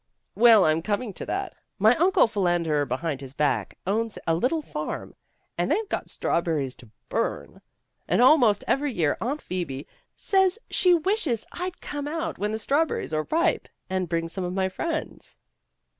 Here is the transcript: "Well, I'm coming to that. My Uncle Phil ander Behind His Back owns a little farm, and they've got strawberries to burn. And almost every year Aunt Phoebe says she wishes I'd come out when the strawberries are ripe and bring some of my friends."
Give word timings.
"Well, 0.33 0.65
I'm 0.65 0.81
coming 0.81 1.13
to 1.13 1.27
that. 1.27 1.53
My 1.77 1.95
Uncle 1.97 2.25
Phil 2.25 2.47
ander 2.47 2.87
Behind 2.87 3.21
His 3.21 3.35
Back 3.35 3.77
owns 3.85 4.17
a 4.25 4.33
little 4.33 4.63
farm, 4.63 5.13
and 5.59 5.69
they've 5.69 5.87
got 5.89 6.09
strawberries 6.09 6.73
to 6.77 6.89
burn. 7.07 7.61
And 8.07 8.19
almost 8.19 8.63
every 8.65 8.91
year 8.91 9.15
Aunt 9.21 9.43
Phoebe 9.43 9.85
says 10.15 10.57
she 10.71 10.95
wishes 10.95 11.45
I'd 11.51 11.81
come 11.81 12.07
out 12.07 12.39
when 12.39 12.51
the 12.51 12.57
strawberries 12.57 13.13
are 13.13 13.27
ripe 13.29 13.67
and 13.91 14.09
bring 14.09 14.27
some 14.27 14.43
of 14.43 14.53
my 14.53 14.69
friends." 14.69 15.37